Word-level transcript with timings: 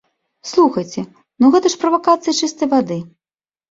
Слухайце, 0.51 1.05
ну, 1.39 1.53
гэта 1.59 1.67
ж 1.77 1.81
правакацыя 1.87 2.39
чыстай 2.43 2.67
вады. 2.77 3.03